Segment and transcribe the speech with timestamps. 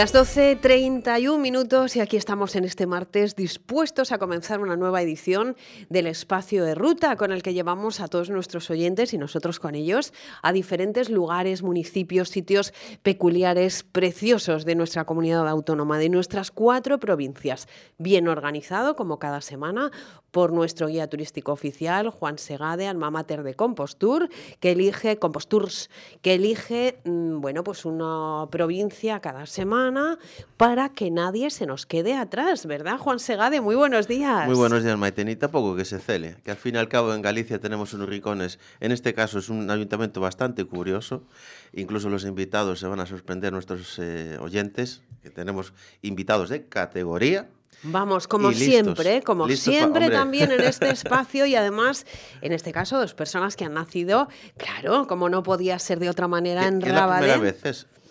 [0.00, 5.58] Las 12.31 minutos y aquí estamos en este martes dispuestos a comenzar una nueva edición
[5.90, 9.74] del espacio de ruta con el que llevamos a todos nuestros oyentes y nosotros con
[9.74, 16.98] ellos a diferentes lugares, municipios, sitios peculiares, preciosos de nuestra comunidad autónoma, de nuestras cuatro
[16.98, 17.68] provincias.
[17.98, 19.90] Bien organizado como cada semana
[20.30, 24.28] por nuestro guía turístico oficial, Juan Segade, alma mater de Compostur,
[24.60, 25.90] que elige Compostours,
[26.22, 30.18] que elige mm, bueno, pues una provincia cada semana
[30.56, 33.60] para que nadie se nos quede atrás, ¿verdad, Juan Segade?
[33.60, 34.46] Muy buenos días.
[34.46, 35.50] Muy buenos días, Maitenita.
[35.50, 38.58] Poco que se cele, que al fin y al cabo en Galicia tenemos unos rincones.
[38.80, 41.24] En este caso es un ayuntamiento bastante curioso.
[41.72, 47.48] Incluso los invitados se van a sorprender, nuestros eh, oyentes, que tenemos invitados de categoría.
[47.82, 52.04] Vamos, como siempre, como siempre también en este espacio y además,
[52.42, 56.28] en este caso, dos personas que han nacido, claro, como no podía ser de otra
[56.28, 57.54] manera, en Rabadell.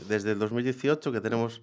[0.07, 1.61] Desde el 2018 que tenemos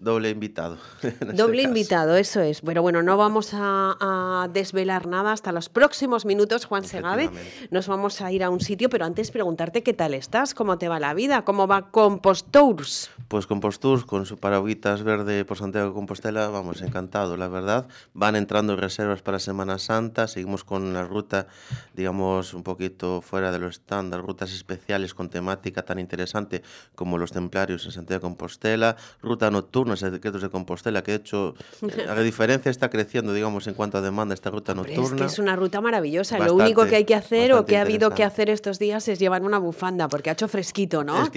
[0.00, 0.78] doble invitado.
[1.02, 2.60] Este doble invitado, eso es.
[2.60, 7.30] Pero bueno, no vamos a, desvelar nada hasta los próximos minutos, Juan Segade.
[7.70, 10.88] Nos vamos a ir a un sitio, pero antes preguntarte qué tal estás, cómo te
[10.88, 13.10] va la vida, cómo va Compostours.
[13.28, 17.86] Pues Compostours, con su paraguitas verde por Santiago de Compostela, vamos, encantado, la verdad.
[18.12, 21.46] Van entrando reservas para Semana Santa, seguimos con la ruta,
[21.94, 26.62] digamos, un poquito fuera de lo estándar, rutas especiales con temática tan interesante
[26.94, 31.54] como los templarios en Santiago de Compostela, ruta nocturna, secretos de Compostela, que de hecho,
[32.08, 35.04] a diferencia está creciendo, digamos, en cuanto a demanda esta ruta nocturna.
[35.04, 36.38] es que es una ruta maravillosa.
[36.38, 39.18] Lo único que hay que hacer o que ha habido que hacer estos días es
[39.18, 41.30] llevar una bufanda, porque ha hecho fresquito, ¿no?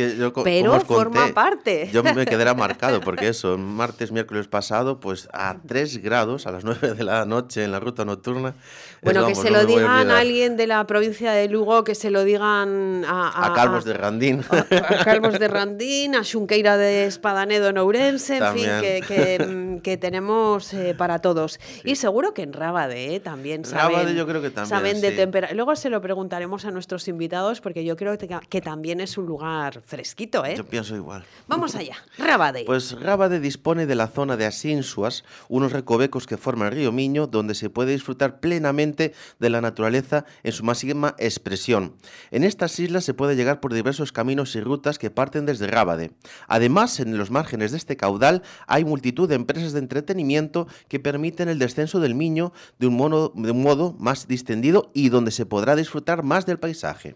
[0.44, 1.90] Pero forma parte.
[1.92, 6.64] Yo me quedará marcado, porque eso, martes, miércoles pasado, pues a 3 grados, a las
[6.64, 8.56] 9 de la noche en la ruta nocturna.
[9.02, 12.24] Bueno, que se lo digan a, alguien de la provincia de Lugo, que se lo
[12.24, 13.48] digan a...
[13.48, 14.44] A, Calvos de Randín.
[14.50, 20.74] A, Calvos de Randín, a Xunqueira de Espadanedo en Ourense, en fin, mm, que, tenemos
[20.74, 21.60] eh, para todos.
[21.84, 25.56] Y seguro que en Rábade eh, también saben, yo creo que también, saben de temperatura.
[25.56, 29.82] Luego se lo preguntaremos a nuestros invitados porque yo creo que, también es un lugar
[29.86, 30.46] fresquito.
[30.46, 30.56] ¿eh?
[30.56, 31.26] Yo pienso igual.
[31.48, 32.64] Vamos allá, Rábade.
[32.66, 37.28] Pues Rábade dispone de la zona de Asinsuas, unos recovecos que forman el río Miño,
[37.28, 41.96] donde se puede disfrutar plenamente de la naturaleza en su máxima expresión.
[42.32, 46.12] En estas islas se puede llegar por diversos caminos y rutas que parten desde Rábade.
[46.48, 51.50] Además, en los márgenes de este caudal hay multitud de empresas de entretenimiento que permiten
[51.50, 56.46] el descenso del Miño de un, modo, más distendido y donde se podrá disfrutar más
[56.46, 57.16] del paisaje.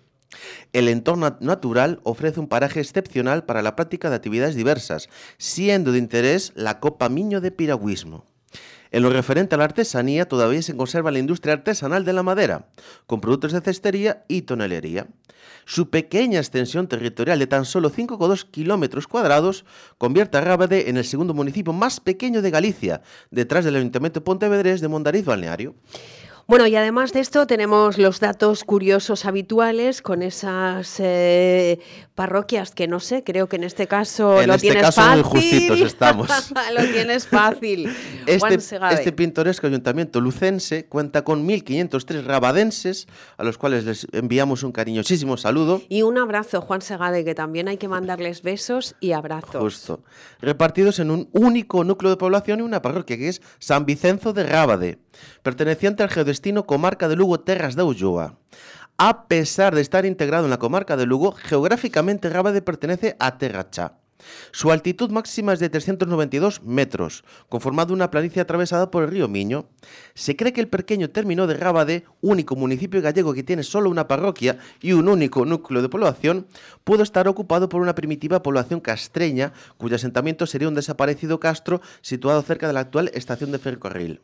[0.73, 5.99] El entorno natural ofrece un paraje excepcional para la práctica de actividades diversas, siendo de
[5.99, 8.25] interés la Copa Miño de Piragüismo.
[8.97, 12.65] En lo referente a la artesanía, todavía se conserva la industria artesanal de la madera,
[13.05, 15.05] con productos de cestería y tonelería.
[15.65, 19.65] Su pequeña extensión territorial de tan solo 5,2 kilómetros cuadrados
[19.99, 24.81] convierte a Rábade en el segundo municipio más pequeño de Galicia, detrás del Ayuntamiento Pontevedrés
[24.81, 25.75] de Mondariz Balneario.
[26.47, 31.77] Bueno, y además de esto tenemos los datos curiosos habituales con esas eh,
[32.15, 35.25] parroquias que no sé, creo que en este caso en lo este tienes caso fácil.
[35.25, 36.29] Muy justitos estamos.
[36.73, 37.93] lo tienes fácil.
[38.27, 38.57] Este,
[38.91, 43.07] este, pintoresco ayuntamiento lucense cuenta con 1.503 rabadenses,
[43.37, 45.81] a los cuales les enviamos un cariñosísimo saludo.
[45.87, 49.61] Y un abrazo, Juan Segade, que también hay que mandarles besos y abrazos.
[49.61, 50.03] Justo.
[50.41, 54.43] Repartidos en un único núcleo de población y una parroquia que es San Vicenzo de
[54.43, 54.99] Rábade
[55.43, 56.09] perteneciente al
[56.65, 58.37] comarca de Lugo Terras de Ulloa.
[58.97, 63.99] A pesar de estar integrado en la comarca de Lugo, geográficamente Rábade pertenece a Terrachá.
[64.51, 69.69] Su altitud máxima es de 392 metros, conformado una planicie atravesada por el río Miño.
[70.15, 74.07] Se cree que el pequeño término de Rábade, único municipio gallego que tiene solo una
[74.07, 76.47] parroquia y un único núcleo de población,
[76.83, 82.41] pudo estar ocupado por una primitiva población castreña, cuyo asentamiento sería un desaparecido castro situado
[82.41, 84.21] cerca de la actual estación de ferrocarril.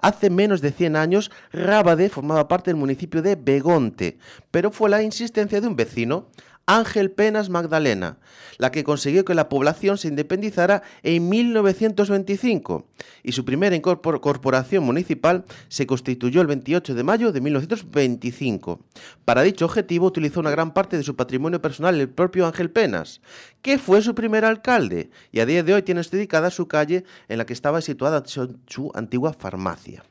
[0.00, 4.18] Hace menos de 100 años, Rábade formaba parte del municipio de Begonte,
[4.50, 6.28] pero fue la insistencia de un vecino,
[6.66, 8.18] Ángel Penas Magdalena,
[8.58, 12.86] la que consiguió que la población se independizara en 1925
[13.22, 18.80] y su primera corporación municipal se constituyó el 28 de mayo de 1925.
[19.24, 23.20] Para dicho objetivo utilizó una gran parte de su patrimonio personal el propio Ángel Penas,
[23.62, 27.38] que fue su primer alcalde y a día de hoy tiene dedicada su calle en
[27.38, 30.02] la que estaba situada su antigua farmacia.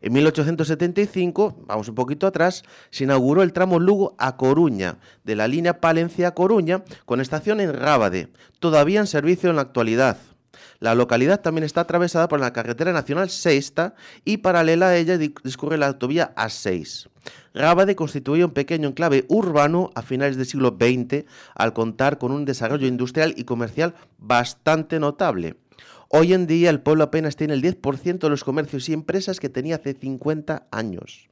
[0.00, 5.48] En 1875, vamos un poquito atrás, se inauguró el tramo Lugo a Coruña, de la
[5.48, 8.28] línea Palencia Coruña, con estación en Rábade,
[8.60, 10.18] todavía en servicio en la actualidad.
[10.80, 13.94] La localidad también está atravesada por la carretera nacional Sexta
[14.24, 17.08] y paralela a ella discurre la autovía A6.
[17.52, 22.44] Rábade constituía un pequeño enclave urbano a finales del siglo XX al contar con un
[22.44, 25.56] desarrollo industrial y comercial bastante notable.
[26.10, 29.50] Hoy en día el pueblo apenas tiene el 10% de los comercios y empresas que
[29.50, 31.28] tenía hace 50 años.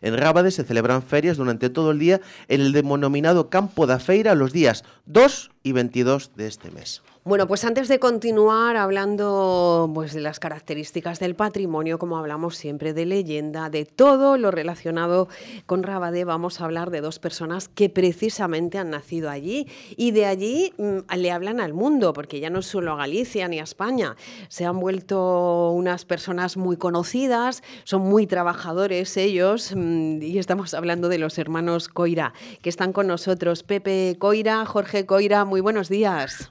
[0.00, 4.36] En Rábade se celebran ferias durante todo el día en el denominado Campo da Feira
[4.36, 7.02] los días 2 y 22 de este mes.
[7.24, 12.94] Bueno, pues antes de continuar hablando pues, de las características del patrimonio, como hablamos siempre
[12.94, 15.28] de leyenda, de todo lo relacionado
[15.66, 20.26] con Rabadé, vamos a hablar de dos personas que precisamente han nacido allí y de
[20.26, 23.62] allí mm, le hablan al mundo, porque ya no es solo a Galicia ni a
[23.62, 24.16] España,
[24.48, 31.08] se han vuelto unas personas muy conocidas, son muy trabajadores ellos mm, y estamos hablando
[31.08, 32.32] de los hermanos Coira,
[32.62, 33.62] que están con nosotros.
[33.62, 36.50] Pepe Coira, Jorge Coira, muy buenos días.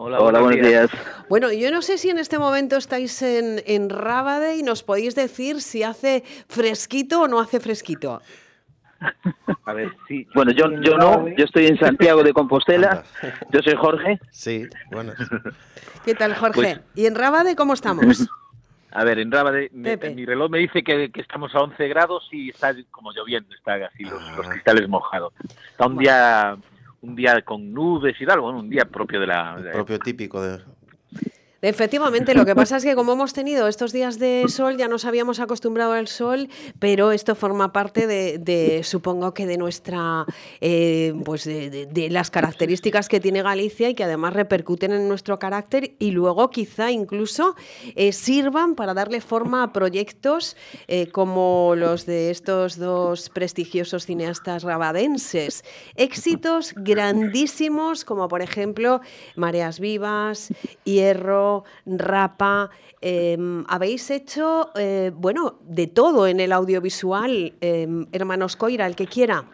[0.00, 0.88] Hola, buenos, días.
[1.28, 5.16] Bueno, yo no sé si en este momento estáis en, en Rábade y nos podéis
[5.16, 8.22] decir si hace fresquito o no hace fresquito.
[9.64, 10.24] A ver, sí.
[10.36, 13.02] Bueno, yo, yo no, yo estoy en Santiago de Compostela.
[13.50, 14.20] Yo soy Jorge.
[14.30, 15.14] Sí, bueno.
[16.04, 16.54] ¿Qué tal, Jorge?
[16.54, 18.28] Pues ¿Y en Rábade cómo estamos?
[18.92, 22.74] A ver, en Rábade, mi reloj me dice que, estamos a 11 grados y está
[22.90, 24.50] como lloviendo, está así los, los ah.
[24.50, 25.34] cristales mojados.
[25.72, 26.56] Está un día
[27.02, 29.58] un día con nubes y tal, bueno, un día propio de la...
[29.72, 30.60] propio típico de,
[31.60, 35.04] Efectivamente, lo que pasa es que como hemos tenido estos días de sol, ya nos
[35.04, 40.24] habíamos acostumbrado al sol, pero esto forma parte de, supongo que de nuestra,
[40.60, 45.96] eh, pues de, las características que tiene Galicia y que además repercuten en nuestro carácter
[45.98, 47.56] y luego quizá incluso
[47.96, 50.56] eh, sirvan para darle forma a proyectos
[50.86, 55.64] eh, como los de estos dos prestigiosos cineastas rabadenses.
[55.96, 59.00] Éxitos grandísimos como por ejemplo
[59.34, 60.52] Mareas Vivas,
[60.84, 61.47] Hierro,
[61.86, 62.70] Rapa.
[63.00, 69.06] Em, habéis hecho, eh, bueno, de todo en el audiovisual, em, hermanos Coira, el que
[69.06, 69.44] quiera.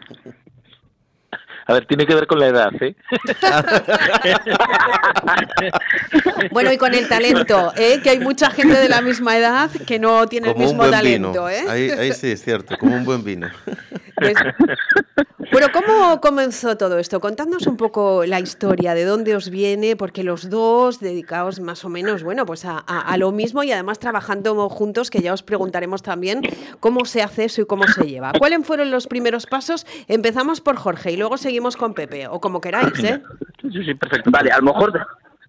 [1.66, 2.94] A ver, tiene que ver con la edad, ¿eh?
[6.50, 8.00] bueno, y con el talento, ¿eh?
[8.02, 11.64] Que hay mucha gente de la misma edad que no tiene el mismo talento, ¿eh?
[11.68, 13.48] Ahí, sí es cierto, como un buen vino.
[14.24, 17.20] Pues, bueno, ¿cómo comenzó todo esto?
[17.20, 21.88] Contadnos un poco la historia, de dónde os viene, porque los dos dedicados más o
[21.88, 26.02] menos, bueno, pues a, a lo mismo y además trabajando juntos, que ya os preguntaremos
[26.02, 26.42] también
[26.80, 28.32] cómo se hace eso y cómo se lleva.
[28.38, 29.86] ¿Cuáles fueron los primeros pasos?
[30.08, 33.22] Empezamos por Jorge y luego seguimos con Pepe, o como queráis, ¿eh?
[33.60, 34.30] Sí, sí, perfecto.
[34.30, 35.06] Vale, a lo mejor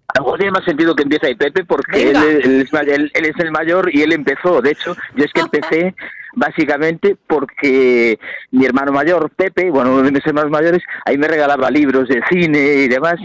[0.08, 3.38] a lo mejor tiene más sentido que empiece ahí Pepe porque él, es, él, es,
[3.38, 4.62] el mayor y él empezó.
[4.62, 5.94] De hecho, yo es que empecé
[6.36, 8.20] básicamente porque
[8.52, 12.22] mi hermano mayor, Pepe, bueno, uno de mis hermanos mayores, ahí me regalaba libros de
[12.30, 13.16] cine y demás.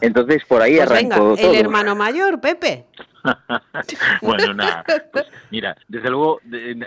[0.00, 2.86] Entonces por ahí pues arrancó venga, El hermano mayor, Pepe.
[4.22, 4.84] bueno, nada.
[5.12, 6.40] Pues, mira, desde luego,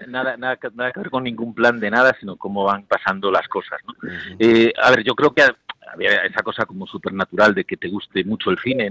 [0.07, 3.47] nada, nada, nada que ver con ningún plan de nada, sino cómo van pasando las
[3.47, 3.80] cosas.
[3.85, 3.94] ¿no?
[4.39, 5.44] Eh, a ver, yo creo que
[5.91, 8.89] había esa cosa como supernatural de que te guste mucho el cine.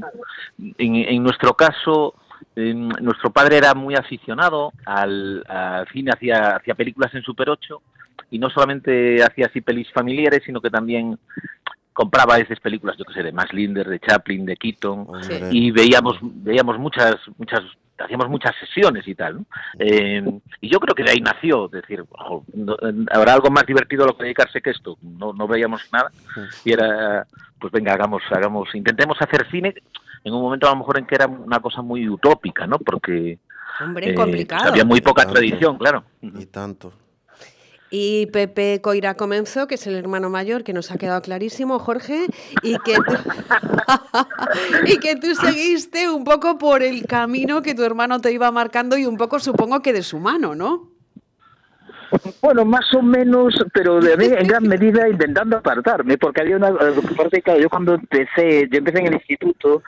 [0.79, 2.15] En, nuestro caso,
[2.57, 5.45] nuestro padre era muy aficionado al,
[5.93, 7.83] cine, hacía, hacía películas en Super 8
[8.31, 11.19] y no solamente hacía así pelis familiares, sino que también
[11.93, 15.07] compraba esas películas, yo que sé, de Max Linder, de Chaplin, de Keaton,
[15.51, 17.61] y veíamos, veíamos muchas, muchas,
[17.99, 19.45] hacíamos muchas sesiones y tal,
[19.79, 20.25] eh,
[20.61, 22.03] y yo creo que de ahí nació, decir,
[23.11, 26.11] habrá algo más divertido a lo que dedicarse que esto, no, no veíamos nada,
[26.65, 27.27] y era,
[27.61, 29.75] pues venga, hagamos, hagamos, intentemos hacer cine
[30.25, 32.79] en un momento a lo mejor en que era una cosa muy utópica, ¿no?
[32.79, 33.39] Porque
[33.81, 34.71] Hombre, eh, complicado.
[34.71, 36.05] había muy poca tradición, claro.
[36.21, 36.93] Y tanto.
[37.95, 42.25] Y Pepe Coira comenzó, que es el hermano mayor, que nos ha quedado clarísimo, Jorge,
[42.63, 43.13] y que, tú,
[44.87, 48.97] y que tú seguiste un poco por el camino que tu hermano te iba marcando
[48.97, 50.92] y un poco supongo que de su mano, ¿no?
[52.41, 56.73] Bueno, más o menos, pero de mí en gran medida intentando apartarme, porque había una
[57.17, 59.83] parte, claro, yo cuando empecé, yo empecé en el instituto,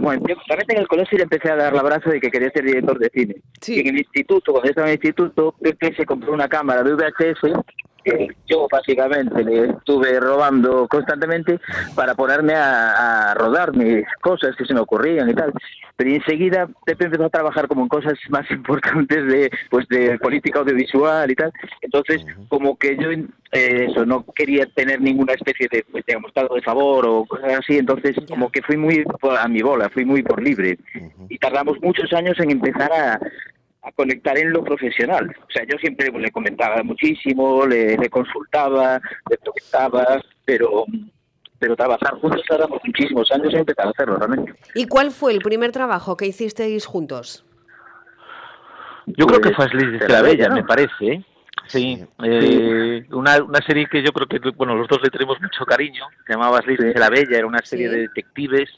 [0.00, 2.50] bueno, yo justamente en el colegio le empecé a dar la brazo de que quería
[2.50, 3.36] ser director de cine.
[3.66, 6.94] Y en el instituto, cuando estaba en el instituto, Pepe se compró una cámara de
[6.94, 7.52] VHS
[8.46, 11.60] yo básicamente le estuve robando constantemente
[11.94, 15.52] para ponerme a, rodar mis cosas que se me ocurrían y tal.
[15.96, 20.60] Pero enseguida Pepe empezó a trabajar como en cosas más importantes de pues de política
[20.60, 21.52] audiovisual y tal.
[21.80, 26.54] Entonces, como que yo eh, eso no quería tener ninguna especie de pues digamos estado
[26.54, 29.04] de favor o cosas así, entonces como que fui muy
[29.38, 30.78] a mi bola, fui muy por libre.
[31.28, 33.20] Y tardamos muchos años en empezar a
[33.86, 35.32] a conectar en lo profesional.
[35.46, 39.00] O sea, yo siempre le comentaba muchísimo, le, consultaba,
[39.30, 40.84] le preguntaba, pero
[41.58, 44.52] pero trabajar juntos tardamos muchísimos años en empezar a hacerlo realmente.
[44.74, 47.46] ¿Y cuál fue el primer trabajo que hicisteis juntos?
[49.06, 51.06] Yo creo que Pues, fue Aslis de la la Bella, me parece.
[51.06, 51.24] ¿eh?
[51.68, 55.64] Sí, eh, una, una serie que yo creo que bueno los dos le tenemos mucho
[55.64, 57.94] cariño, se llamaba Aslis de la Bella, era una serie Sí.
[57.94, 58.68] de detectives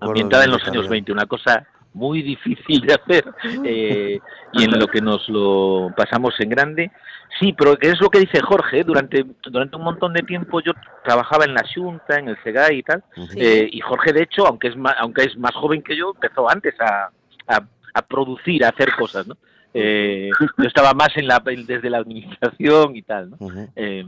[0.00, 1.04] ambientada en los años también.
[1.04, 1.66] 20, una cosa
[1.98, 3.24] muy difícil de hacer
[3.64, 4.20] eh,
[4.52, 6.90] y en lo que nos lo pasamos en grande.
[7.38, 10.72] Sí, pero que es lo que dice Jorge, durante, durante un montón de tiempo yo
[11.04, 13.04] trabajaba en la Junta, en el SEGAI y tal.
[13.14, 13.38] Sí.
[13.40, 16.48] eh, y Jorge de hecho, aunque es más, aunque es más joven que yo, empezó
[16.48, 17.10] antes a,
[17.48, 19.36] a, a producir, a hacer cosas, ¿no?
[19.74, 23.36] Eh, yo estaba más en la, desde la administración y tal, ¿no?
[23.38, 23.68] Ujú.
[23.76, 24.06] Eh,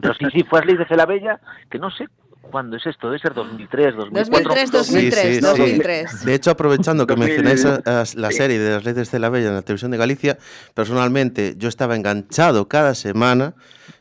[0.00, 1.40] pero sí, sí, fue Ashley de Celabella,
[1.70, 2.06] que no sé
[2.50, 4.54] cuándo es esto, debe ser 2003, 2004.
[4.54, 5.40] 2003, 2003, Sí, sí, sí.
[5.40, 6.24] 2003.
[6.24, 9.28] De hecho, aprovechando que 2000, mencionáis a- a la serie de las leyes de la
[9.28, 10.38] Bella en la televisión de Galicia,
[10.74, 13.54] personalmente yo estaba enganchado cada semana,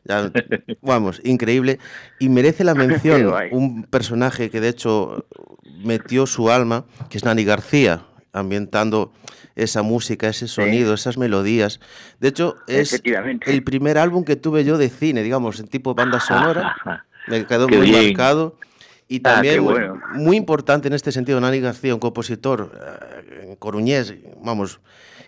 [0.05, 0.31] ya,
[0.81, 1.79] vamos, increíble,
[2.19, 5.25] y merece la mención un personaje que de hecho
[5.83, 9.13] metió su alma, que es Nani García, ambientando
[9.55, 11.79] esa música, ese sonido, esas melodías.
[12.19, 13.01] De hecho, es
[13.47, 16.75] el primer álbum que tuve yo de cine, digamos, en tipo banda sonora.
[17.27, 18.05] Me quedó Qué muy bien.
[18.07, 18.55] marcado.
[19.09, 20.01] Y Ah, también bueno.
[20.13, 24.79] muy importante en este sentido, Nani García, un compositor eh, coruñés, vamos,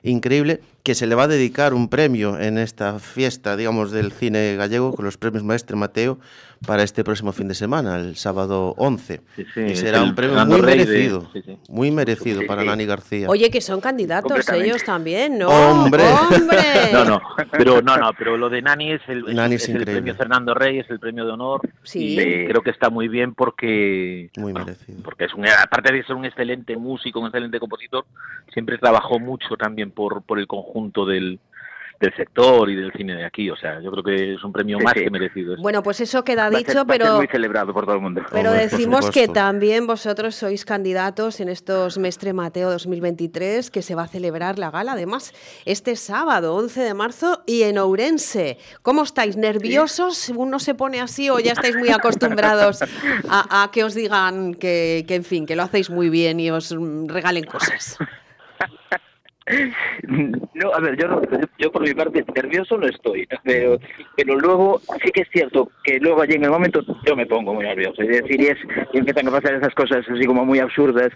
[0.04, 4.56] increíble, que se le va a dedicar un premio en esta fiesta, digamos, del cine
[4.56, 6.18] gallego con los premios Maestre Mateo
[6.66, 9.22] para este próximo fin de semana, el sábado 11.
[9.36, 11.58] Sí, sí, y será un premio muy de- merecido, sí, sí.
[11.70, 12.68] muy merecido Sí, para sí.
[12.68, 13.30] Nani García.
[13.30, 15.48] Oye, que son candidatos ellos también, ¿no?
[15.50, 16.04] ¡Hombre!
[16.04, 16.58] ¡Hombre!
[16.92, 19.76] No, no, pero no, no, pero lo de Nani es el, es- Nani es es
[19.76, 21.62] el premio Fernando Rey, es el premio de honor.
[21.84, 22.20] Sí.
[22.20, 25.02] Y creo que está muy bien porque Muy merecido.
[25.04, 28.06] porque es un aparte de ser un excelente músico, un excelente compositor,
[28.52, 31.40] siempre trabajó mucho también por por el conjunto del
[32.02, 34.78] del sector y del cine de aquí, o sea, yo creo que es un premio
[34.78, 35.04] Sí, más sí.
[35.04, 35.58] que merecido.
[35.62, 37.16] Bueno, pues eso queda Va a ser- dicho, va a ser pero...
[37.18, 38.22] muy celebrado por todo el mundo.
[38.32, 44.04] Pero decimos que también vosotros sois candidatos en estos Mestre Mateo 2023, que se va
[44.04, 45.34] a celebrar la gala, además,
[45.66, 48.58] este sábado, 11 de marzo, y en Ourense.
[48.82, 49.36] ¿Cómo estáis?
[49.36, 50.30] ¿Nerviosos?
[50.34, 52.82] ¿Uno se pone así o ya estáis muy acostumbrados
[53.28, 56.50] a, a que os digan que, que, en fin, que lo hacéis muy bien y
[56.50, 56.74] os
[57.08, 57.98] regalen cosas?
[60.54, 61.22] No, a ver, yo, no-
[61.58, 63.78] yo por mi parte nervioso no estoy, pero,
[64.16, 67.54] pero luego sí que es cierto que luego allí en el momento yo me pongo
[67.54, 68.02] muy nervioso.
[68.02, 68.58] Es decir, y, es,
[68.94, 71.10] y empiezan a pasar esas cosas así como muy absurdas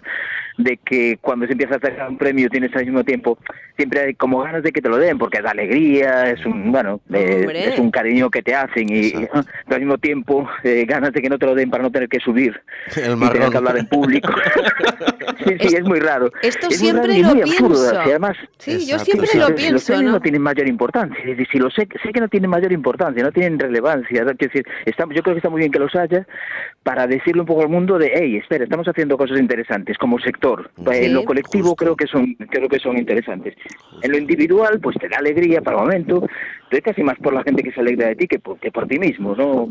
[0.58, 3.38] de que cuando se empieza a sacar un premio tienes al mismo tiempo,
[3.76, 7.00] siempre hay como ganas de que te lo den, porque da alegría, es un, bueno,
[7.12, 9.30] eh, es un cariño que te hacen y, pero
[9.70, 12.20] al mismo tiempo eh, ganas de que no te lo den para no tener que
[12.20, 12.60] subir
[12.96, 14.32] El y tener que hablar en público.
[15.46, 16.30] sí, sí, es muy raro.
[16.42, 18.02] Esto Es muy siempre raro y lo muy absurdo, pienso.
[18.24, 20.12] Además Sí, yo siempre lo Los pienso, premios ¿no?
[20.12, 21.18] no tienen mayor importancia.
[21.20, 24.22] Es decir, si lo sé, sé que no tienen mayor importancia, no tienen relevancia.
[24.22, 26.26] Es decir, está- yo creo que está muy bien que los haya
[26.82, 30.70] para decirle un poco al mundo de, hey, espera, estamos haciendo cosas interesantes como sector.
[30.76, 31.04] Sí.
[31.06, 31.76] En lo colectivo Justo.
[31.76, 33.54] creo que son creo que son interesantes.
[34.02, 36.26] En lo individual, pues te da alegría para el momento,
[36.70, 38.86] es casi más por la gente que se alegra de ti que por, que por
[38.88, 39.70] ti mismo, ¿no?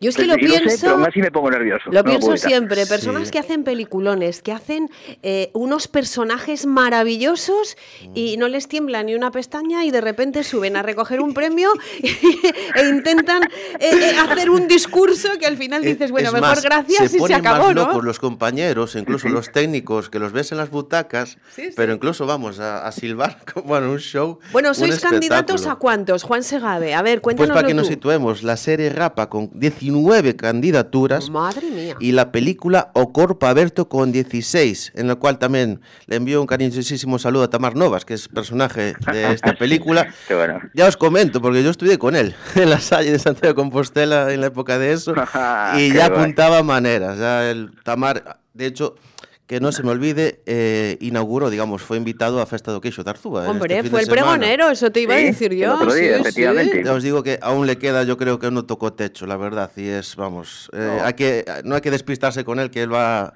[0.00, 1.84] Yo es que Pues, lo y sé, pienso- pero aún así me pongo nervioso.
[1.86, 3.32] Lo no pienso siempre, personas Sí.
[3.32, 4.88] que hacen peliculones, que hacen
[5.22, 7.76] eh, unos personajes maravillosos
[8.14, 11.70] y no les tiembla ni una pestaña y de repente suben a recoger un premio
[12.02, 13.42] e intentan
[13.80, 17.18] eh, eh, hacer un discurso que al final dices, bueno, Es mejor más, gracias y
[17.18, 17.86] se acabó, más ¿no?
[17.86, 21.70] locos los compañeros, incluso los técnicos, que los ves en las butacas, Sí, sí.
[21.76, 24.38] pero incluso vamos a, a silbar como en un show.
[24.52, 26.22] Bueno, ¿sois candidatos a cuántos?
[26.26, 27.92] Juan Segade, a ver, Pues cuéntanoslo para que nos tú.
[27.94, 31.96] situemos, la serie Rapa con 19 candidaturas Madre mía.
[32.00, 36.46] y la película O Corpo Aberto con 16, en la cual también le envío un
[36.46, 40.08] cariñosísimo saludo a Tamar Novas, que es personaje de esta película.
[40.28, 40.60] Qué bueno.
[40.74, 44.32] Ya os comento, porque yo estudié con él en la Salle de Santiago de Compostela
[44.32, 45.12] en la época de eso
[45.76, 46.20] y ya guay.
[46.20, 47.18] apuntaba maneras.
[47.18, 48.96] Ya el Tamar, de hecho,
[49.46, 53.10] que no se me olvide, eh, inauguró, digamos, fue invitado a Festa do Queixo de
[53.10, 53.44] Arzúa.
[53.44, 54.32] en Hombre, este fin fue de el semana.
[54.38, 55.74] pregonero, eso te iba a Sí, decir el yo.
[55.74, 56.20] otro día, sí, sí.
[56.20, 56.82] efectivamente.
[56.84, 59.70] Ya os digo que aún le queda, yo creo que no tocó techo, la verdad,
[59.76, 63.34] y es, vamos, eh, hay que, no hay que despistarse con él, que él va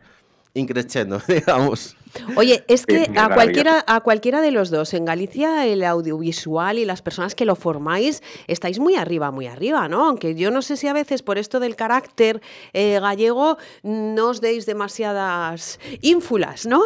[0.54, 1.96] increciendo, digamos.
[2.36, 6.84] Oye, es que a cualquiera, a cualquiera de los dos, en Galicia el audiovisual y
[6.84, 10.06] las personas que lo formáis, estáis muy arriba, muy arriba, ¿no?
[10.06, 12.40] Aunque yo no sé si a veces por esto del carácter
[12.72, 16.82] eh, gallego no os deis demasiadas ínfulas, ¿no?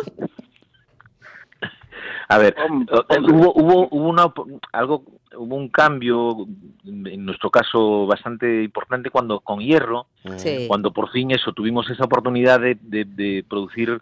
[2.29, 4.33] A ver, eh, hubo, hubo, hubo una,
[4.73, 5.05] algo,
[5.37, 6.47] hubo un cambio,
[6.85, 10.67] en nuestro caso bastante importante, cuando con Hierro, Sí.
[10.69, 14.01] cuando por fin eso tuvimos esa oportunidad de, de- de producir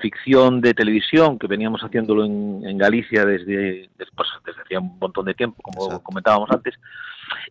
[0.00, 5.24] ficción de televisión, que veníamos haciéndolo en, en Galicia desde, después, desde hacía un montón
[5.26, 6.04] de tiempo, como Exacto.
[6.04, 6.74] comentábamos antes,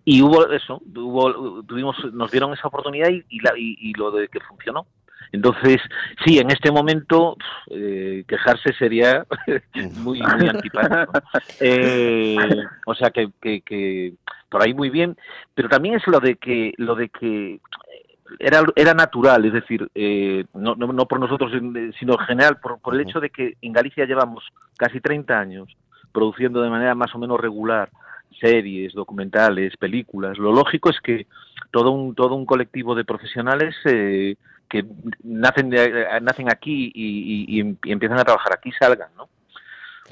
[0.03, 4.11] y hubo eso, hubo, tuvimos, nos dieron esa oportunidad y, y, la, y, y lo
[4.11, 4.85] de que funcionó.
[5.33, 5.81] Entonces,
[6.23, 7.35] sí, en este momento
[7.71, 9.25] eh, quejarse sería
[9.97, 11.11] muy, muy antipático.
[11.59, 12.37] Eh,
[12.85, 14.13] o sea que, que, que,
[14.47, 15.17] por ahí muy bien,
[15.55, 17.59] pero también es lo de que lo de que
[18.39, 21.51] era, era natural, es decir, eh, no, no, no, por nosotros,
[21.99, 24.43] sino en general, por, por el hecho de que en Galicia llevamos
[24.77, 25.75] casi 30 años
[26.11, 27.89] produciendo de manera más o menos regular
[28.39, 30.37] series, documentales, películas.
[30.37, 31.25] Lo lógico es que
[31.71, 34.35] todo un, todo un colectivo de profesionales eh,
[34.73, 34.83] que
[35.23, 39.29] nacen, de, nacen aquí y, y, y, empiezan a trabajar aquí salgan, ¿no?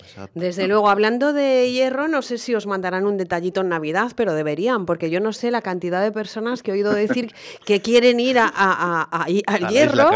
[0.01, 0.39] Exacto.
[0.39, 4.33] Desde luego, hablando de hierro, no sé si os mandarán un detallito en Navidad, pero
[4.33, 7.33] deberían, porque yo no sé la cantidad de personas que he oído decir
[7.65, 10.09] que quieren ir a, a, a, al hierro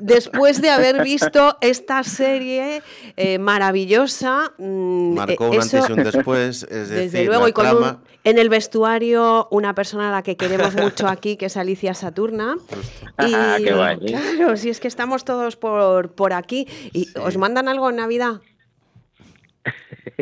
[0.00, 2.82] después de haber visto esta serie
[3.16, 4.52] eh, maravillosa.
[4.58, 6.62] Mm, Marcó un eso, antes y un después.
[6.64, 10.36] Es desde decir, luego, y con un, en el vestuario una persona a la que
[10.36, 12.56] queremos mucho aquí, que es Alicia Saturna.
[13.26, 13.98] Y, ah, qué guay.
[13.98, 16.66] Claro, si es que estamos todos por, por aquí.
[16.92, 17.14] ¿Y sí.
[17.18, 18.40] os mandan algo en Navidad?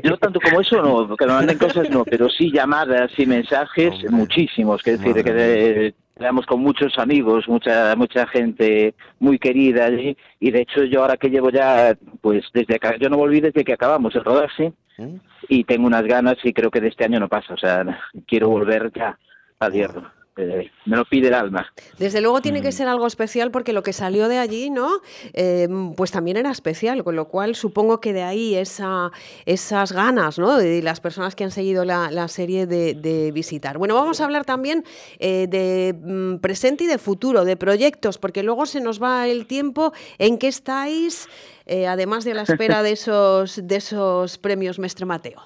[0.02, 3.92] Yo tanto como eso no, que me manden cosas no, pero sí llamadas y mensajes
[3.92, 4.10] Hombre.
[4.10, 10.16] muchísimos, que decir, que de, Estamos con muchos amigos, mucha mucha gente muy querida allí
[10.40, 13.64] y de hecho yo ahora que llevo ya, pues desde que yo no volví desde
[13.64, 15.16] que acabamos el rodaje ¿Mm?
[15.50, 18.48] y tengo unas ganas y creo que de este año no pasa, o sea, quiero
[18.48, 19.18] volver ya
[19.60, 21.72] al hierro eh, me lo pide el alma.
[21.98, 25.00] Desde luego tiene que ser algo especial porque lo que salió de allí, ¿no?
[25.32, 25.66] Eh,
[25.96, 29.10] pues también era especial, con lo cual supongo que de ahí esa,
[29.46, 30.56] esas ganas, ¿no?
[30.58, 33.78] De las personas que han seguido la, la serie de, de, visitar.
[33.78, 34.84] Bueno, vamos a hablar también
[35.18, 39.46] eh, de mm, presente y de futuro, de proyectos, porque luego se nos va el
[39.46, 41.28] tiempo en que estáis,
[41.64, 45.42] eh, además de la espera de esos, de esos premios Mestre Mateo.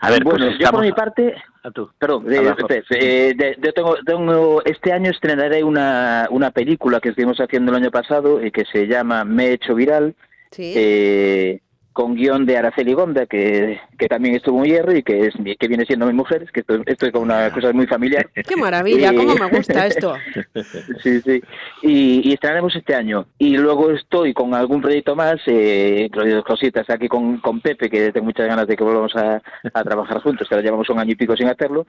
[0.00, 1.90] A ver, bueno, pues yo por mi parte, a tú.
[1.98, 2.54] perdón, eh,
[2.90, 7.82] eh, de, de, tengo, tengo, este año estrenaré una, una película que estuvimos haciendo el
[7.82, 10.14] año pasado y que se llama Me he hecho viral.
[10.50, 11.60] Sí.
[11.94, 15.68] Con guion de Araceli Gonda, que, que también estuvo en Hierro y que, es, que
[15.68, 18.28] viene siendo mi mujer, es que estoy, estoy con una cosa muy familiar.
[18.34, 19.12] ¡Qué maravilla!
[19.12, 20.14] Y, ¿Cómo me gusta esto?
[21.02, 21.40] sí, sí.
[21.82, 23.26] Y, y, estrenaremos este año.
[23.38, 26.10] Y luego estoy con algún proyecto más, eh,
[26.46, 29.40] cositas aquí con, con Pepe, que tengo muchas ganas de que volvamos a,
[29.72, 31.86] a trabajar juntos, que ahora llevamos un año y pico sin hacerlo,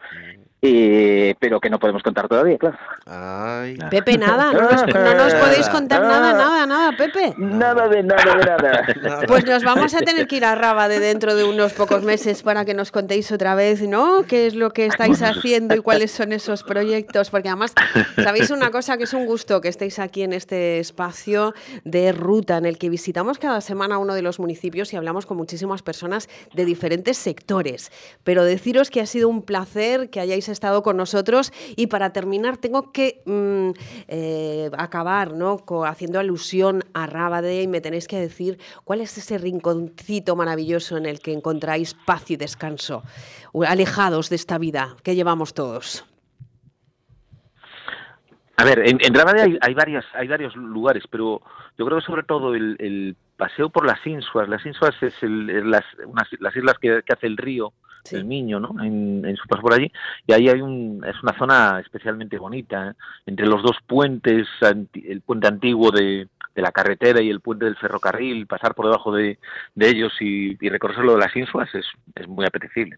[0.73, 2.77] eh, pero que no podemos contar todavía, claro.
[3.05, 3.77] Ay.
[3.89, 7.33] Pepe, nada, no nos, no nos podéis contar nada, nada, nada, Pepe.
[7.37, 9.21] Nada de nada, de nada.
[9.27, 12.43] Pues nos vamos a tener que ir a Raba de dentro de unos pocos meses
[12.43, 14.23] para que nos contéis otra vez, ¿no?
[14.23, 17.29] ¿Qué es lo que estáis haciendo y cuáles son esos proyectos?
[17.29, 17.73] Porque además,
[18.15, 22.57] sabéis una cosa que es un gusto que estéis aquí en este espacio de ruta
[22.57, 26.29] en el que visitamos cada semana uno de los municipios y hablamos con muchísimas personas
[26.53, 27.91] de diferentes sectores.
[28.23, 32.57] Pero deciros que ha sido un placer que hayáis estado con nosotros y para terminar
[32.57, 33.69] tengo que mmm,
[34.07, 35.63] eh, acabar, ¿no?
[35.85, 41.05] haciendo alusión a Rábade y me tenéis que decir cuál es ese rinconcito maravilloso en
[41.05, 43.03] el que encontráis paz y descanso,
[43.67, 46.05] alejados de esta vida que llevamos todos.
[48.57, 49.17] A ver, en, en
[49.61, 51.41] hay, varias, hay varios lugares, pero
[51.77, 54.49] yo creo que sobre todo el paseo por las Insuas.
[54.49, 57.73] Las Insuas es el, las, unas, las islas que, que hace el río
[58.05, 58.15] sí.
[58.15, 58.83] el niño, ¿no?
[58.83, 59.91] En, en, su paso por allí.
[60.27, 62.93] Y ahí hay un, es una zona especialmente bonita, ¿eh?
[63.25, 67.75] entre los dos puentes, el puente antiguo de, de, la carretera y el puente del
[67.75, 69.39] ferrocarril, pasar por debajo de,
[69.73, 72.97] de ellos y, y recorrerlo de las insuas es, es muy apetecible.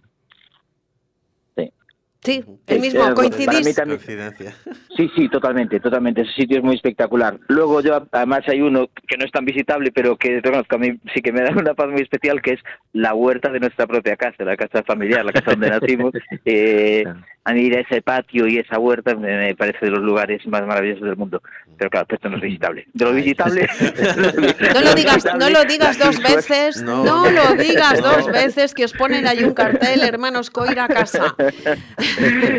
[2.28, 3.74] Sí, el mismo, coincidís.
[3.74, 4.54] Coincidencia.
[4.98, 6.24] Sí, sí, totalmente, totalmente.
[6.24, 7.40] Ese sitio es muy espectacular.
[7.48, 11.00] Luego yo, además hay uno que no es tan visitable, pero que reconozco a mí
[11.14, 12.60] sí que me da una paz muy especial, que es
[12.92, 16.12] la huerta de nuestra propia casa, la casa familiar, la casa donde nacimos.
[16.50, 17.04] Eh,
[17.48, 20.46] a mí ir a ese patio y esa huerta me, me, parece de los lugares
[20.48, 21.42] más maravillosos del mundo.
[21.78, 22.86] Pero claro, esto no es visitable.
[22.94, 23.70] De lo visitable...
[24.74, 28.84] no lo digas, no lo digas dos veces, no, no lo digas dos veces, que
[28.84, 31.36] os ponen ahí un cartel, hermanos Coira a casa.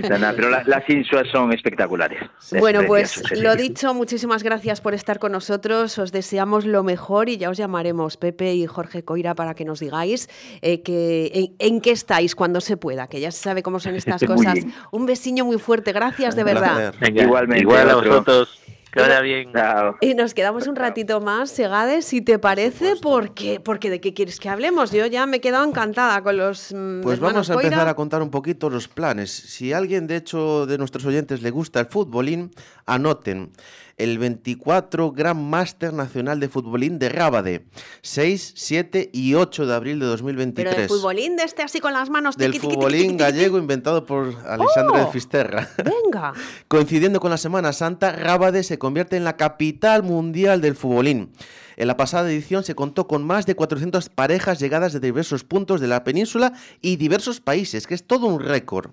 [0.09, 2.23] No, no, pero la, las insuas son espectaculares.
[2.59, 5.99] Bueno, pues lo dicho, muchísimas gracias por estar con nosotros.
[5.99, 9.81] Os deseamos lo mejor y ya os llamaremos Pepe y Jorge Coira para que nos
[9.81, 10.31] digáis
[10.63, 13.95] eh, que, en, en, qué estáis cuando se pueda, que ya se sabe cómo son
[13.95, 14.61] estas cosas.
[14.91, 16.95] Un besiño muy fuerte, gracias de verdad.
[17.01, 17.63] Venga, Igualmente.
[17.63, 18.61] Igual a vosotros.
[18.93, 19.53] Que vaya bien.
[19.53, 19.97] Chao.
[20.01, 24.41] Y nos quedamos un ratito más, Segades, si te parece, porque, porque ¿de qué quieres
[24.41, 24.91] que hablemos?
[24.93, 28.23] Yo ya me he quedado encantada con los mm, Pues vamos a empezar a contar
[28.23, 29.31] un poquito los planes.
[29.31, 32.51] Si a alguien, de hecho, de nuestros oyentes le gusta el futbolín,
[32.87, 33.53] anoten
[33.99, 37.67] el 24 Gran Máster Nacional de Futbolín de Rábade,
[38.03, 40.75] 6, 7 y 8 de abril de 2023.
[40.75, 42.37] Pero de futbolín de este así con las manos.
[42.37, 45.05] Del tiqui, futbolín tiqui, tiqui, gallego inventado por Alexandre ¡Oh!
[45.05, 45.69] de Fisterra.
[45.85, 46.33] Venga.
[46.69, 51.33] Coincidiendo con la Semana Santa, Rábade se convierte en la capital mundial del futbolín.
[51.79, 55.81] En la pasada edición se contó con más de 400 parejas llegadas de diversos puntos
[55.81, 58.91] de la península y diversos países, que es todo un récord.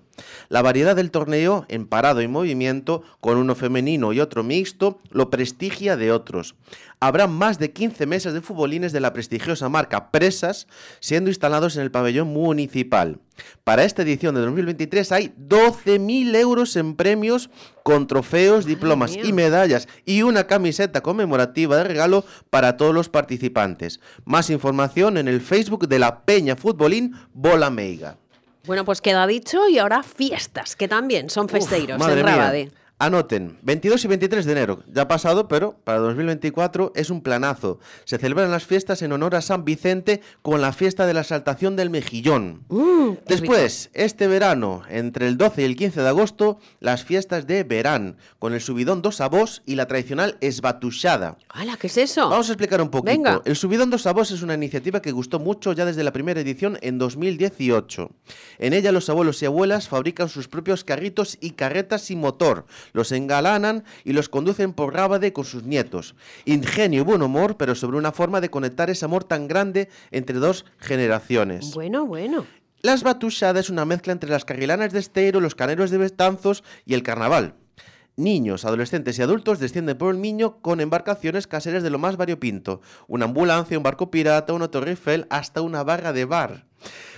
[0.48, 5.30] La variedad del torneo, en parado y movimiento, con uno femenino y otro mixto, lo
[5.30, 6.54] prestigia de otros.
[7.00, 10.68] Habrá más de 15 mesas de futbolines de la prestigiosa marca Presas
[11.00, 13.18] siendo instalados en el pabellón municipal.
[13.64, 17.50] Para esta edición de 2023 hay 12.000 euros en premios
[17.82, 24.00] con trofeos, diplomas y medallas y una camiseta conmemorativa de regalo para todos los participantes.
[24.24, 28.16] Más información en el Facebook de la Peña Futbolín Bola Meiga.
[28.66, 32.70] Bueno, pues queda dicho y ahora fiestas, que también son Uf, festeiros madre en mía.
[32.98, 37.78] Anoten, 22 y 23 de enero, ya ha pasado, pero para 2024 es un planazo.
[38.04, 41.76] Se celebran las fiestas en honor a San Vicente con la fiesta de la Saltación
[41.76, 42.64] del Mejillón.
[42.70, 47.64] Qué Después, este verano, entre el 12 y el 15 de agosto, las fiestas de
[47.64, 51.36] verán, con el subidón dos sabos y la tradicional esbatuchada.
[51.50, 52.30] ¡Hala, qué es eso!
[52.30, 53.12] Vamos a explicar un poquito.
[53.12, 53.42] Venga.
[53.44, 56.78] El Subidón dos Sabos es una iniciativa que gustó mucho ya desde la primera edición
[56.80, 58.10] en 2018.
[58.58, 63.12] En ella los abuelos y abuelas fabrican sus propios carritos y carretas sin motor, los
[63.12, 66.14] engalanan y los conducen por Rábade con sus nietos.
[66.44, 70.38] Ingenio y buen humor, pero sobre una forma de conectar ese amor tan grande entre
[70.38, 71.74] dos generaciones.
[71.74, 72.46] Bueno, bueno.
[72.82, 76.94] Las Batushada es una mezcla entre las carrilanas de Esteiro, los caneros de Bestanzos y
[76.94, 77.54] el carnaval.
[78.18, 82.80] Niños, adolescentes y adultos descienden por el Miño con embarcaciones caseras de lo más variopinto.
[83.08, 86.64] Una ambulancia, un barco pirata, una torre Eiffel, hasta una barra de bar.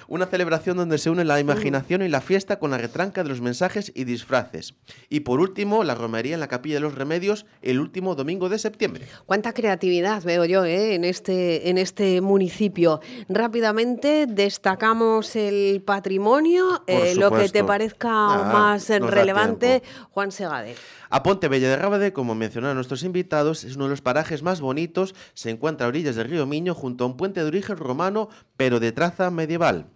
[0.09, 3.43] Una celebración donde se une la imaginación y la fiesta con la retranca de los
[3.43, 4.75] mensajes y disfraces.
[5.11, 8.59] Y por último, la romería en la Capilla de los Remedios el último domingo de
[8.59, 9.07] septiembre.
[9.27, 10.95] Cuánta creatividad veo yo ¿eh?
[10.95, 13.01] en, este, en este municipio.
[13.29, 19.83] Rápidamente destacamos el patrimonio, eh, lo que te parezca más relevante.
[20.11, 20.75] Juan Segade.
[21.11, 24.61] A Ponte Bella de Rábade, como mencionaron nuestros invitados, es uno de los parajes más
[24.61, 25.15] bonitos.
[25.33, 28.79] Se encuentra a orillas del río Miño, junto a un puente de origen romano, pero
[28.79, 29.87] de traza medieval.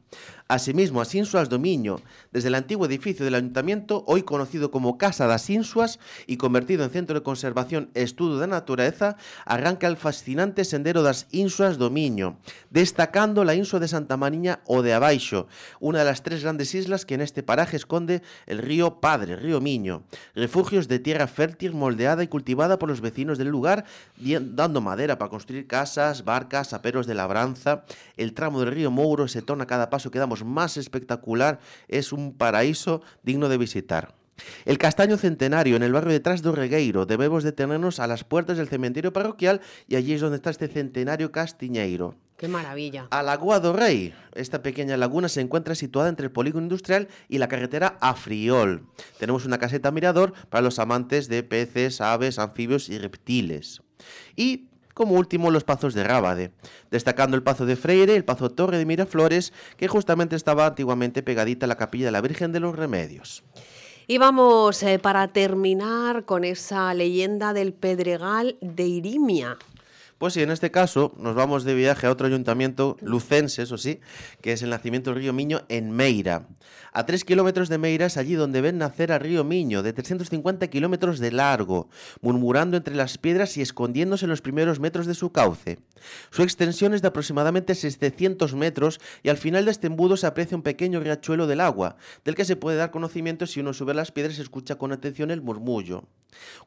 [0.53, 5.27] Asimismo, a Sinsuas do Miño, desde el antiguo edificio del ayuntamiento, hoy conocido como Casa
[5.27, 9.17] das Sinsuas y convertido en centro de conservación e estudo da natureza,
[9.49, 11.89] arranca el fascinante sendero das Insuas do
[12.69, 15.49] destacando la insua de Santa Mariña o de Abaixo,
[15.81, 19.57] una de las tres grandes islas que en este paraje esconde el río Padre, río
[19.65, 20.05] Miño,
[20.37, 23.87] refugios de tierra fértil moldeada y cultivada por los vecinos del lugar,
[24.21, 27.89] dando madera para construir casas, barcas, aperos de labranza.
[28.19, 32.37] El tramo del río Mouro se torna cada paso que damos más espectacular, es un
[32.37, 34.15] paraíso digno de visitar.
[34.65, 37.07] El castaño centenario en el barrio detrás de Regueiro.
[37.07, 41.33] Debemos detenernos a las puertas del cementerio parroquial y allí es donde está este centenario
[41.33, 42.17] castiñeiro.
[42.37, 43.07] Qué maravilla.
[43.11, 44.13] A Lagoa do Rey.
[44.35, 48.87] Esta pequeña laguna se encuentra situada entre el polígono industrial y la carretera a Friol.
[49.19, 53.83] Tenemos una caseta mirador para los amantes de peces, aves, anfibios y reptiles.
[54.35, 56.53] Y como último, los pazos de Rábade,
[56.91, 61.67] destacando el Pazo de Freire, el Pazo Torre de Miraflores, que justamente estaba antiguamente pegadita
[61.67, 63.45] a la capilla de la Virgen de los Remedios.
[64.07, 69.59] Y vamos eh, para terminar con esa leyenda del Pedregal de Irimia.
[70.23, 73.99] Pues sí, en este caso nos vamos de viaje a otro ayuntamiento lucense, eso sí,
[74.41, 76.47] que es el nacimiento del río Miño en Meira.
[76.93, 80.69] A tres kilómetros de Meira es allí donde ven nacer al río Miño, de 350
[80.69, 81.89] kilómetros de largo,
[82.21, 85.81] murmurando entre las piedras y escondiéndose en los primeros metros de su cauce.
[86.31, 90.57] Su extensión es de aproximadamente 700 metros y al final de este embudo se aprecia
[90.57, 94.13] un pequeño riachuelo del agua, del que se puede dar conocimiento si uno sube las
[94.13, 96.05] piedras y escucha con atención el murmullo.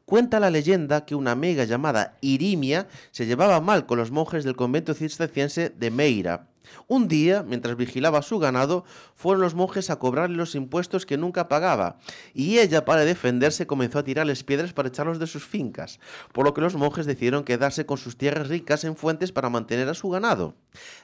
[0.04, 4.56] Cuenta la leyenda que una amiga llamada Irimia se llevaba mal con los monjes del
[4.56, 6.48] convento cisterciense de Meira.
[6.86, 11.48] Un día, mientras vigilaba su ganado, fueron los monjes a cobrarle los impuestos que nunca
[11.48, 11.98] pagaba,
[12.34, 16.00] y ella, para defenderse, comenzó a tirarles piedras para echarlos de sus fincas,
[16.32, 19.88] por lo que los monjes decidieron quedarse con sus tierras ricas en fuentes para mantener
[19.88, 20.54] a su ganado.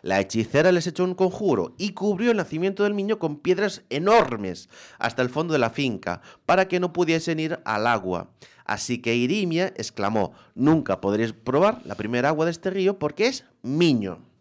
[0.02, 4.68] La hechicera les echó un conjuro y cubrió el nacimiento del niño con piedras enormes
[4.98, 8.30] hasta el fondo de la finca, para que no pudiesen ir al agua.
[8.64, 13.44] Así que Irimia exclamó, nunca podréis probar la primera agua de este río porque es
[13.62, 14.31] miño.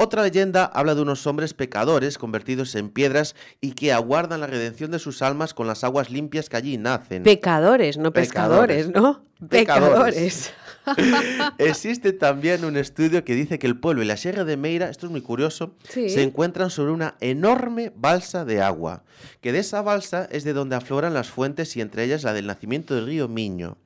[0.00, 4.92] Otra leyenda habla de unos hombres pecadores convertidos en piedras y que aguardan la redención
[4.92, 7.24] de sus almas con las aguas limpias que allí nacen.
[7.24, 9.20] Pecadores, no pescadores, Pecadores.
[9.40, 9.48] ¿no?
[9.48, 10.52] Pecadores.
[10.84, 11.52] Pecadores.
[11.58, 15.06] Existe también un estudio que dice que el pueblo y la Sierra de Meira, esto
[15.06, 16.08] es muy curioso, Sí.
[16.10, 19.02] se encuentran sobre una enorme balsa de agua,
[19.40, 22.46] que de esa balsa es de donde afloran las fuentes y entre ellas la del
[22.46, 23.76] nacimiento del río Miño.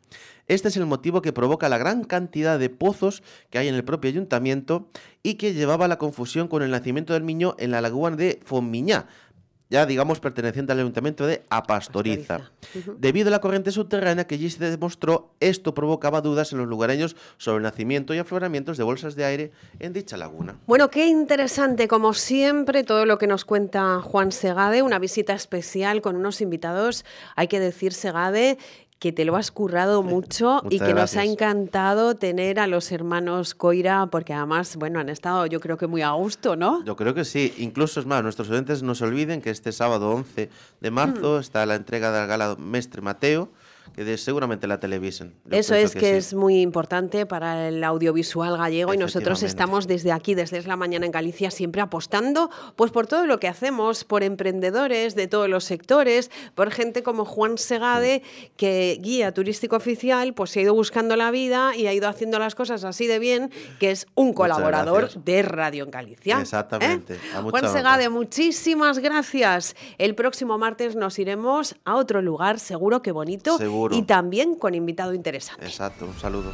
[0.49, 3.85] Este es el motivo que provoca la gran cantidad de pozos que hay en el
[3.85, 4.89] propio ayuntamiento
[5.23, 8.41] y que llevaba a la confusión con el nacimiento del Miño en la laguna de
[8.45, 9.07] Fonmiñá,
[9.71, 12.51] ya digamos perteneciente al ayuntamiento de Apastoriza.
[12.99, 17.17] Debido a la corriente subterránea que allí se demostró, esto provocaba dudas en los lugareños
[17.39, 20.59] sobre el nacimiento y afloramientos de bolsas de aire en dicha laguna.
[20.67, 26.03] Bueno, qué interesante, como siempre, todo lo que nos cuenta Juan Segade, una visita especial
[26.03, 28.59] con unos invitados, hay que decir, Segade,
[29.03, 33.53] que te lo has currado mucho y que nos ha encantado tener a los hermanos
[33.53, 36.85] Coira, porque además, bueno, han estado yo creo que muy a gusto, ¿no?
[36.85, 37.53] Yo creo que sí.
[37.59, 40.49] Incluso es más, nuestros oyentes no se olviden que este sábado 11
[40.81, 41.41] de marzo Mm.
[41.41, 43.49] está la entrega de la gala Mestre Mateo,
[43.95, 45.35] que de- seguramente la televisen.
[45.45, 46.07] Yo Eso es que, sí.
[46.07, 51.07] es muy importante para el audiovisual gallego y nosotros estamos desde aquí, desde la mañana
[51.07, 55.65] en Galicia, siempre apostando pues por todo lo que hacemos, por emprendedores de todos los
[55.65, 58.23] sectores, por gente como Juan Segade,
[58.57, 62.39] que guía turístico oficial, pues se ha ido buscando la vida y ha ido haciendo
[62.39, 66.39] las cosas así de bien, que es un colaborador de Radio en Galicia.
[66.39, 66.43] ¿eh?
[66.43, 67.19] Exactamente,
[67.51, 67.69] Juan.
[67.71, 69.77] Segade, muchísimas gracias.
[69.99, 73.97] El próximo martes nos iremos a otro lugar, seguro que bonito, Seguro.
[73.97, 75.65] y también con invitado interesante.
[75.65, 76.53] Exacto, un saludo.